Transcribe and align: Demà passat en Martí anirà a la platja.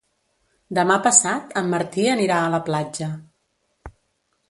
Demà 0.77 0.95
passat 1.09 1.53
en 1.63 1.71
Martí 1.75 2.07
anirà 2.17 2.41
a 2.41 2.51
la 2.57 2.63
platja. 2.71 3.15